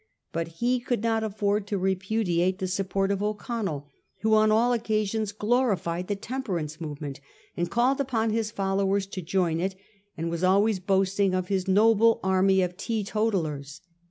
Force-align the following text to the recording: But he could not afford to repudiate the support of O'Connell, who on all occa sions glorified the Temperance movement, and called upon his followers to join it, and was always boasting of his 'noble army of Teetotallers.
But 0.31 0.47
he 0.63 0.79
could 0.79 1.03
not 1.03 1.23
afford 1.23 1.67
to 1.67 1.77
repudiate 1.77 2.57
the 2.57 2.65
support 2.65 3.11
of 3.11 3.21
O'Connell, 3.21 3.87
who 4.21 4.33
on 4.33 4.51
all 4.51 4.75
occa 4.75 5.05
sions 5.07 5.31
glorified 5.31 6.07
the 6.07 6.15
Temperance 6.15 6.81
movement, 6.81 7.19
and 7.55 7.69
called 7.69 8.01
upon 8.01 8.31
his 8.31 8.49
followers 8.49 9.05
to 9.05 9.21
join 9.21 9.59
it, 9.59 9.75
and 10.17 10.31
was 10.31 10.43
always 10.43 10.79
boasting 10.79 11.35
of 11.35 11.49
his 11.49 11.67
'noble 11.67 12.19
army 12.23 12.63
of 12.63 12.75
Teetotallers. 12.77 13.81